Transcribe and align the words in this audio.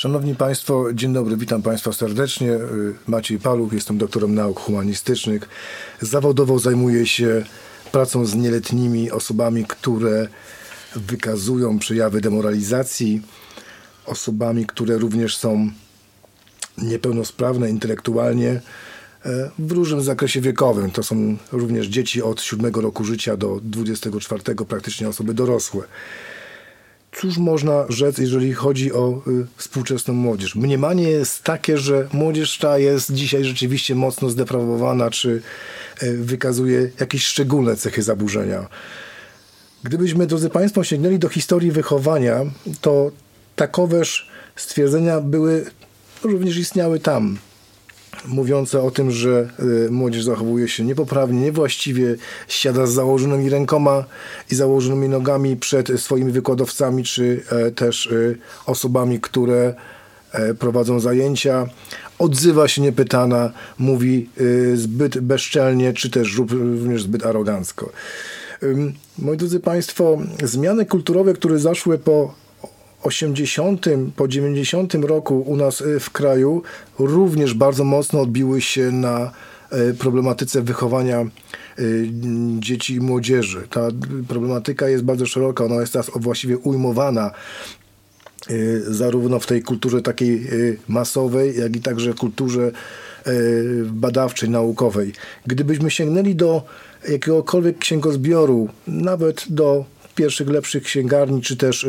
Szanowni 0.00 0.34
Państwo, 0.34 0.92
dzień 0.94 1.12
dobry, 1.12 1.36
witam 1.36 1.62
Państwa 1.62 1.92
serdecznie. 1.92 2.58
Maciej 3.06 3.38
Paluch, 3.38 3.72
jestem 3.72 3.98
doktorem 3.98 4.34
nauk 4.34 4.60
humanistycznych. 4.60 5.48
Zawodowo 6.00 6.58
zajmuję 6.58 7.06
się 7.06 7.44
pracą 7.92 8.26
z 8.26 8.34
nieletnimi 8.34 9.10
osobami, 9.10 9.64
które 9.64 10.28
wykazują 10.96 11.78
przejawy 11.78 12.20
demoralizacji, 12.20 13.22
osobami, 14.06 14.66
które 14.66 14.98
również 14.98 15.36
są 15.36 15.70
niepełnosprawne 16.78 17.70
intelektualnie 17.70 18.50
e, 18.50 18.60
w 19.58 19.72
różnym 19.72 20.02
zakresie 20.02 20.40
wiekowym. 20.40 20.90
To 20.90 21.02
są 21.02 21.36
również 21.52 21.86
dzieci 21.86 22.22
od 22.22 22.42
7 22.42 22.74
roku 22.74 23.04
życia 23.04 23.36
do 23.36 23.60
24, 23.62 24.42
praktycznie 24.68 25.08
osoby 25.08 25.34
dorosłe. 25.34 25.82
Cóż 27.12 27.38
można 27.38 27.84
rzec, 27.88 28.18
jeżeli 28.18 28.52
chodzi 28.52 28.92
o 28.92 29.22
y, 29.26 29.46
współczesną 29.56 30.14
młodzież? 30.14 30.54
Mniemanie 30.54 31.10
jest 31.10 31.42
takie, 31.42 31.78
że 31.78 32.08
młodzież 32.12 32.58
ta 32.58 32.78
jest 32.78 33.12
dzisiaj 33.12 33.44
rzeczywiście 33.44 33.94
mocno 33.94 34.30
zdeprawowana, 34.30 35.10
czy 35.10 35.42
y, 36.02 36.16
wykazuje 36.16 36.90
jakieś 37.00 37.26
szczególne 37.26 37.76
cechy 37.76 38.02
zaburzenia. 38.02 38.68
Gdybyśmy, 39.84 40.26
drodzy 40.26 40.50
Państwo, 40.50 40.84
sięgnęli 40.84 41.18
do 41.18 41.28
historii 41.28 41.72
wychowania, 41.72 42.40
to 42.80 43.10
takoweż 43.56 44.28
stwierdzenia 44.56 45.20
były, 45.20 45.70
również 46.22 46.56
istniały 46.56 47.00
tam 47.00 47.38
mówiące 48.26 48.82
o 48.82 48.90
tym, 48.90 49.10
że 49.10 49.48
y, 49.86 49.90
młodzież 49.90 50.24
zachowuje 50.24 50.68
się 50.68 50.84
niepoprawnie, 50.84 51.40
niewłaściwie, 51.40 52.16
siada 52.48 52.86
z 52.86 52.92
założonymi 52.92 53.50
rękoma 53.50 54.04
i 54.50 54.54
założonymi 54.54 55.08
nogami 55.08 55.56
przed 55.56 56.00
swoimi 56.00 56.32
wykładowcami, 56.32 57.04
czy 57.04 57.42
e, 57.50 57.70
też 57.70 58.06
y, 58.06 58.38
osobami, 58.66 59.20
które 59.20 59.74
e, 60.32 60.54
prowadzą 60.54 61.00
zajęcia. 61.00 61.66
Odzywa 62.18 62.68
się 62.68 62.82
niepytana, 62.82 63.52
mówi 63.78 64.28
y, 64.40 64.76
zbyt 64.76 65.18
bezczelnie, 65.18 65.92
czy 65.92 66.10
też 66.10 66.36
również 66.50 67.02
zbyt 67.02 67.26
arogancko. 67.26 67.92
Moi 69.18 69.36
drodzy 69.36 69.60
Państwo, 69.60 70.18
zmiany 70.44 70.86
kulturowe, 70.86 71.34
które 71.34 71.58
zaszły 71.58 71.98
po 71.98 72.34
80 73.02 73.86
po 74.16 74.28
90 74.28 74.94
roku 74.94 75.40
u 75.40 75.56
nas 75.56 75.80
y, 75.80 76.00
w 76.00 76.10
kraju 76.10 76.62
również 76.98 77.54
bardzo 77.54 77.84
mocno 77.84 78.20
odbiły 78.20 78.60
się 78.60 78.90
na 78.92 79.32
y, 79.90 79.94
problematyce 79.94 80.62
wychowania 80.62 81.26
y, 81.78 82.08
dzieci 82.58 82.94
i 82.94 83.00
młodzieży. 83.00 83.68
Ta 83.70 83.88
problematyka 84.28 84.88
jest 84.88 85.04
bardzo 85.04 85.26
szeroka, 85.26 85.64
ona 85.64 85.80
jest 85.80 85.92
teraz 85.92 86.10
właściwie 86.16 86.58
ujmowana 86.58 87.30
zarówno 88.88 89.40
w 89.40 89.46
tej 89.46 89.62
kulturze 89.62 90.02
takiej 90.02 90.46
masowej, 90.88 91.58
jak 91.58 91.76
i 91.76 91.80
także 91.80 92.14
kulturze 92.14 92.72
badawczej, 93.86 94.50
naukowej. 94.50 95.12
Gdybyśmy 95.46 95.90
sięgnęli 95.90 96.34
do 96.34 96.62
jakiegokolwiek 97.08 97.78
księgozbioru, 97.78 98.68
nawet 98.86 99.44
do 99.48 99.84
pierwszych 100.14 100.48
lepszych 100.48 100.82
księgarni, 100.82 101.42
czy 101.42 101.56
też 101.56 101.86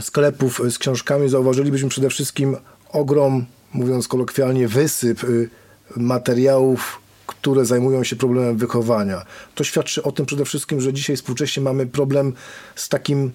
sklepów 0.00 0.60
z 0.70 0.78
książkami 0.78 1.28
zauważylibyśmy 1.28 1.88
przede 1.88 2.10
wszystkim 2.10 2.56
ogrom, 2.88 3.46
mówiąc 3.72 4.08
kolokwialnie, 4.08 4.68
wysyp 4.68 5.24
y, 5.24 5.50
materiałów, 5.96 7.00
które 7.26 7.64
zajmują 7.64 8.04
się 8.04 8.16
problemem 8.16 8.56
wychowania. 8.56 9.22
To 9.54 9.64
świadczy 9.64 10.02
o 10.02 10.12
tym 10.12 10.26
przede 10.26 10.44
wszystkim, 10.44 10.80
że 10.80 10.92
dzisiaj 10.92 11.16
współcześnie 11.16 11.62
mamy 11.62 11.86
problem 11.86 12.32
z 12.74 12.88
takim 12.88 13.30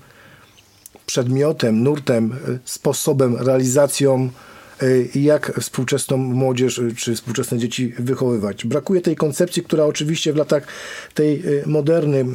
przedmiotem, 1.05 1.83
nurtem, 1.83 2.31
y, 2.31 2.59
sposobem, 2.65 3.35
realizacją 3.35 4.29
Y, 4.29 4.50
jak 5.15 5.59
współczesną 5.59 6.17
młodzież 6.17 6.77
y, 6.77 6.95
czy 6.95 7.15
współczesne 7.15 7.57
dzieci 7.57 7.93
wychowywać. 7.99 8.65
Brakuje 8.65 9.01
tej 9.01 9.15
koncepcji, 9.15 9.63
która 9.63 9.85
oczywiście 9.85 10.33
w 10.33 10.35
latach 10.35 10.67
tej 11.13 11.45
y, 11.45 11.63
moderny, 11.65 12.25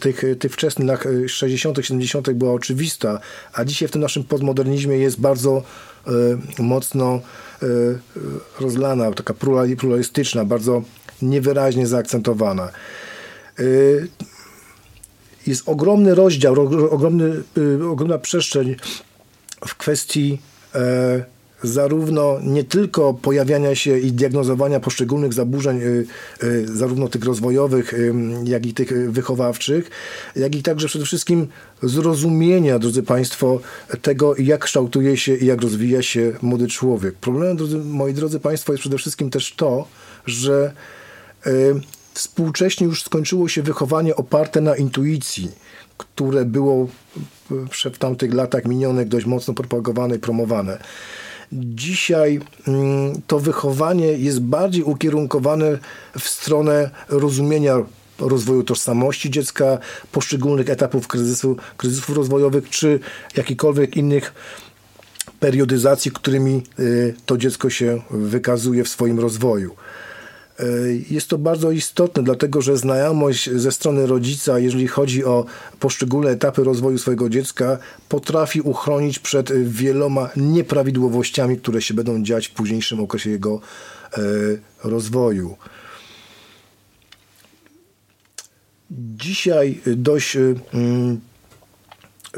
tych, 0.00 0.22
tych 0.38 0.52
wczesnych 0.52 0.88
lat 0.88 1.04
60., 1.26 1.78
70. 1.82 2.30
była 2.30 2.52
oczywista, 2.52 3.20
a 3.52 3.64
dzisiaj 3.64 3.88
w 3.88 3.90
tym 3.90 4.00
naszym 4.00 4.24
postmodernizmie 4.24 4.98
jest 4.98 5.20
bardzo 5.20 5.62
mocno 6.58 7.20
rozlana, 8.60 9.12
taka 9.12 9.34
pluralistyczna, 9.78 10.44
bardzo 10.44 10.82
niewyraźnie 11.22 11.86
zaakcentowana. 11.86 12.68
Jest 15.46 15.62
ogromny 15.68 16.14
rozdział, 16.14 16.52
ogromny, 16.90 17.42
ogromna 17.90 18.18
przestrzeń 18.18 18.76
w 19.66 19.74
kwestii 19.74 20.38
zarówno 21.62 22.38
nie 22.42 22.64
tylko 22.64 23.14
pojawiania 23.14 23.74
się 23.74 23.98
i 23.98 24.12
diagnozowania 24.12 24.80
poszczególnych 24.80 25.32
zaburzeń, 25.32 25.82
y, 25.82 26.06
y, 26.42 26.76
zarówno 26.76 27.08
tych 27.08 27.24
rozwojowych, 27.24 27.94
y, 27.94 28.14
jak 28.44 28.66
i 28.66 28.74
tych 28.74 29.12
wychowawczych, 29.12 29.90
jak 30.36 30.54
i 30.54 30.62
także 30.62 30.88
przede 30.88 31.04
wszystkim 31.04 31.46
zrozumienia, 31.82 32.78
drodzy 32.78 33.02
Państwo, 33.02 33.60
tego, 34.02 34.34
jak 34.36 34.64
kształtuje 34.64 35.16
się 35.16 35.36
i 35.36 35.46
jak 35.46 35.62
rozwija 35.62 36.02
się 36.02 36.32
młody 36.42 36.68
człowiek. 36.68 37.14
Problemem, 37.14 37.56
drodzy, 37.56 37.78
moi 37.78 38.14
drodzy 38.14 38.40
Państwo, 38.40 38.72
jest 38.72 38.80
przede 38.80 38.98
wszystkim 38.98 39.30
też 39.30 39.54
to, 39.56 39.88
że 40.26 40.72
współcześnie 42.14 42.86
już 42.86 43.02
skończyło 43.02 43.48
się 43.48 43.62
wychowanie 43.62 44.16
oparte 44.16 44.60
na 44.60 44.76
intuicji, 44.76 45.50
które 45.98 46.44
było 46.44 46.88
w 47.92 47.98
tamtych 47.98 48.34
latach 48.34 48.64
minionych 48.64 49.08
dość 49.08 49.26
mocno 49.26 49.54
propagowane 49.54 50.16
i 50.16 50.18
promowane. 50.18 50.78
Dzisiaj 51.52 52.40
mm, 52.68 53.22
to 53.26 53.38
wychowanie 53.38 54.06
jest 54.06 54.40
bardziej 54.40 54.82
ukierunkowane 54.82 55.78
w 56.18 56.28
stronę 56.28 56.90
rozumienia 57.08 57.76
rozwoju 58.18 58.62
tożsamości 58.62 59.30
dziecka, 59.30 59.78
poszczególnych 60.12 60.70
etapów 60.70 61.08
kryzysu, 61.08 61.56
kryzysów 61.76 62.16
rozwojowych, 62.16 62.70
czy 62.70 63.00
jakichkolwiek 63.36 63.96
innych 63.96 64.34
periodyzacji, 65.40 66.10
którymi 66.10 66.62
y, 66.78 67.14
to 67.26 67.38
dziecko 67.38 67.70
się 67.70 68.02
wykazuje 68.10 68.84
w 68.84 68.88
swoim 68.88 69.20
rozwoju. 69.20 69.76
E, 70.60 70.64
jest 71.10 71.28
to 71.28 71.38
bardzo 71.38 71.70
istotne, 71.70 72.22
dlatego 72.22 72.62
że 72.62 72.76
znajomość 72.76 73.50
ze 73.50 73.72
strony 73.72 74.06
rodzica, 74.06 74.58
jeżeli 74.58 74.88
chodzi 74.88 75.24
o 75.24 75.44
poszczególne 75.80 76.30
etapy 76.30 76.64
rozwoju 76.64 76.98
swojego 76.98 77.28
dziecka, 77.28 77.78
potrafi 78.08 78.60
uchronić 78.60 79.18
przed 79.18 79.52
wieloma 79.68 80.30
nieprawidłowościami, 80.36 81.56
które 81.56 81.82
się 81.82 81.94
będą 81.94 82.22
dziać 82.22 82.48
w 82.48 82.52
późniejszym 82.52 83.00
okresie 83.00 83.30
jego 83.30 83.60
e, 84.12 84.20
rozwoju. 84.84 85.56
Dzisiaj 88.90 89.80
dość 89.86 90.36
mm, 90.36 91.20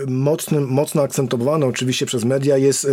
mocnym, 0.06 0.64
mocno 0.68 1.02
akcentowany 1.02 1.66
oczywiście 1.66 2.06
przez 2.06 2.24
media 2.24 2.56
jest 2.56 2.84
e, 2.84 2.88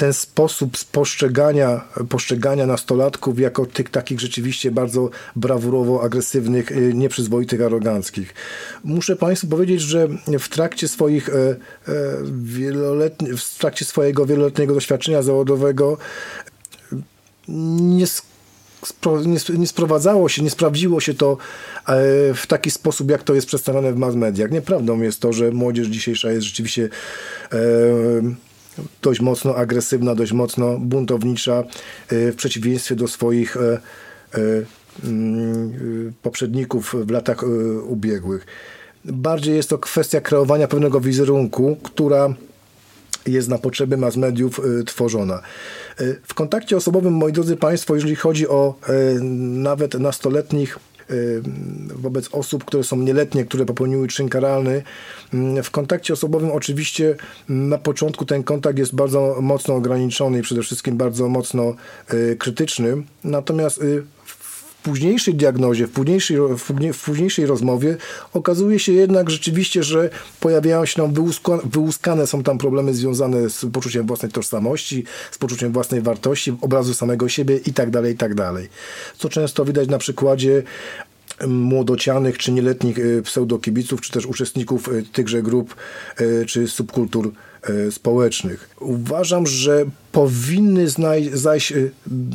ten 0.00 0.12
sposób 0.12 0.76
postrzegania, 0.92 1.84
postrzegania 2.08 2.66
nastolatków 2.66 3.40
jako 3.40 3.66
tych 3.66 3.90
takich 3.90 4.20
rzeczywiście 4.20 4.70
bardzo 4.70 5.10
brawurowo 5.36 6.02
agresywnych, 6.02 6.72
y, 6.72 6.94
nieprzyzwoitych, 6.94 7.62
aroganckich. 7.62 8.34
Muszę 8.84 9.16
Państwu 9.16 9.46
powiedzieć, 9.46 9.80
że 9.80 10.08
w 10.38 10.48
trakcie 10.48 10.88
swoich 10.88 11.28
e, 11.28 11.32
e, 11.32 11.56
w 13.36 13.58
trakcie 13.58 13.84
swojego 13.84 14.26
wieloletniego 14.26 14.74
doświadczenia 14.74 15.22
zawodowego 15.22 15.98
nie 17.48 18.06
nie, 19.56 19.66
sprowadzało 19.66 20.28
się, 20.28 20.42
nie 20.42 20.50
sprawdziło 20.50 21.00
się 21.00 21.14
to 21.14 21.32
e, 21.32 21.34
w 22.34 22.46
taki 22.48 22.70
sposób, 22.70 23.10
jak 23.10 23.22
to 23.22 23.34
jest 23.34 23.46
przedstawione 23.46 23.92
w 23.92 23.96
mass 23.96 24.14
mediach. 24.14 24.50
Nieprawdą 24.50 25.00
jest 25.00 25.20
to, 25.20 25.32
że 25.32 25.50
młodzież 25.50 25.86
dzisiejsza 25.86 26.32
jest 26.32 26.46
rzeczywiście 26.46 26.88
dość 29.02 29.20
mocno 29.20 29.54
agresywna, 29.56 30.14
dość 30.14 30.32
mocno 30.32 30.78
buntownicza 30.78 31.64
y, 32.12 32.32
w 32.32 32.36
przeciwieństwie 32.36 32.96
do 32.96 33.08
swoich 33.08 33.56
e, 33.56 33.60
e, 34.34 34.38
mm, 35.04 36.12
poprzedników 36.22 36.94
w 37.06 37.10
latach 37.10 37.42
e, 37.42 37.46
ubiegłych. 37.80 38.46
Bardziej 39.04 39.56
jest 39.56 39.68
to 39.68 39.78
kwestia 39.78 40.20
kreowania 40.20 40.68
pewnego 40.68 41.00
wizerunku, 41.00 41.76
która 41.82 42.34
jest 43.26 43.48
na 43.48 43.58
potrzeby 43.58 43.96
mass 43.96 44.16
mediów 44.16 44.60
tworzona. 44.86 45.42
W 46.28 46.34
kontakcie 46.34 46.76
osobowym, 46.76 47.14
moi 47.14 47.32
drodzy 47.32 47.56
Państwo, 47.56 47.94
jeżeli 47.94 48.16
chodzi 48.16 48.48
o 48.48 48.74
nawet 49.20 49.94
nastoletnich 49.94 50.78
wobec 51.94 52.28
osób, 52.32 52.64
które 52.64 52.84
są 52.84 52.96
nieletnie, 52.96 53.44
które 53.44 53.66
popełniły 53.66 54.08
czyn 54.08 54.28
karalny. 54.28 54.82
Mm, 55.34 55.62
w 55.62 55.70
kontakcie 55.70 56.12
osobowym 56.12 56.50
oczywiście 56.50 57.16
na 57.48 57.78
początku 57.78 58.24
ten 58.24 58.42
kontakt 58.42 58.78
jest 58.78 58.94
bardzo 58.94 59.36
mocno 59.40 59.74
ograniczony 59.74 60.38
i 60.38 60.42
przede 60.42 60.62
wszystkim 60.62 60.96
bardzo 60.96 61.28
mocno 61.28 61.74
y, 62.14 62.36
krytyczny. 62.36 63.02
Natomiast 63.24 63.82
y, 63.82 64.02
późniejszej 64.82 65.34
diagnozie, 65.34 65.86
w 65.86 65.90
późniejszej, 65.90 66.36
w 66.58 66.62
później- 66.66 66.92
w 66.92 67.04
późniejszej 67.04 67.46
rozmowie 67.46 67.96
okazuje 68.32 68.78
się 68.78 68.92
jednak 68.92 69.30
rzeczywiście, 69.30 69.82
że 69.82 70.10
pojawiają 70.40 70.86
się 70.86 71.12
wyłuska, 71.12 71.58
wyłuskane 71.64 72.26
są 72.26 72.42
tam 72.42 72.58
problemy 72.58 72.94
związane 72.94 73.50
z 73.50 73.66
poczuciem 73.72 74.06
własnej 74.06 74.32
tożsamości, 74.32 75.04
z 75.30 75.38
poczuciem 75.38 75.72
własnej 75.72 76.00
wartości, 76.00 76.56
obrazu 76.60 76.94
samego 76.94 77.28
siebie 77.28 77.56
i 77.56 77.72
tak 77.72 77.90
dalej, 77.90 78.14
i 78.14 78.16
tak 78.16 78.34
dalej. 78.34 78.68
Co 79.18 79.28
często 79.28 79.64
widać 79.64 79.88
na 79.88 79.98
przykładzie 79.98 80.62
młodocianych 81.46 82.38
czy 82.38 82.52
nieletnich 82.52 82.98
y, 82.98 83.22
pseudokibiców, 83.22 84.00
czy 84.00 84.12
też 84.12 84.26
uczestników 84.26 84.88
y, 84.88 85.04
tychże 85.12 85.42
grup 85.42 85.74
y, 86.20 86.44
czy 86.46 86.68
subkultur 86.68 87.32
społecznych. 87.90 88.70
Uważam, 88.80 89.46
że 89.46 89.84
powinny 90.12 90.86
znaj- 90.86 91.36
zajść 91.36 91.72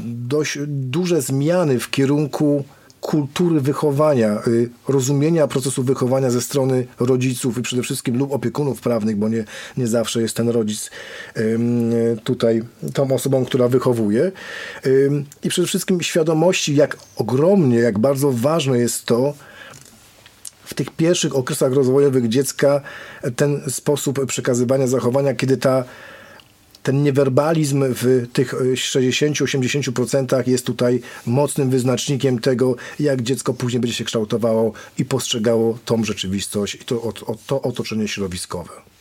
dość 0.06 0.58
duże 0.68 1.22
zmiany 1.22 1.80
w 1.80 1.90
kierunku 1.90 2.64
kultury 3.06 3.62
wychowania, 3.62 4.42
y, 4.48 4.70
rozumienia 4.88 5.48
procesu 5.48 5.84
wychowania 5.84 6.30
ze 6.30 6.42
strony 6.42 6.88
rodziców 7.00 7.58
i 7.58 7.62
przede 7.62 7.84
wszystkim 7.84 8.18
lub 8.18 8.34
opiekunów 8.34 8.82
prawnych, 8.82 9.16
bo 9.18 9.30
nie, 9.30 9.46
nie 9.78 9.88
zawsze 9.88 10.22
jest 10.22 10.36
ten 10.36 10.50
rodzic 10.50 10.90
tutaj 12.24 12.62
tą 12.94 13.12
osobą, 13.12 13.46
która 13.46 13.68
wychowuje. 13.68 14.32
I 15.44 15.50
przede 15.50 15.68
wszystkim 15.68 16.02
świadomości, 16.02 16.76
jak 16.76 16.98
ogromnie, 17.16 17.78
jak 17.78 18.00
bardzo 18.00 18.32
ważne 18.32 18.78
jest 18.78 19.06
to, 19.06 19.34
w 20.66 20.74
tych 20.74 20.90
pierwszych 20.90 21.36
okresach 21.36 21.74
rozwojowych 21.74 22.30
dziecka 22.30 22.82
ten 23.36 23.62
sposób 23.70 24.26
przekazywania 24.26 24.88
zachowania, 24.88 25.34
kiedy 25.34 25.58
ta, 25.58 25.84
ten 26.86 27.04
niewerbalizm 27.04 27.84
w 27.88 28.28
tych 28.34 28.54
e, 28.54 28.58
60-80% 28.58 30.48
jest 30.48 30.66
tutaj 30.66 31.02
mocnym 31.26 31.70
wyznacznikiem 31.70 32.40
tego, 32.40 32.76
jak 33.00 33.22
dziecko 33.22 33.54
później 33.54 33.80
będzie 33.80 33.96
się 33.96 34.04
kształtowało 34.04 34.74
i 34.98 35.06
postrzegało 35.06 35.80
tą 35.86 36.04
rzeczywistość 36.04 36.76
i 36.76 36.80
to, 36.80 37.14
to 37.48 37.62
otoczenie 37.62 38.08
środowiskowe. 38.08 38.95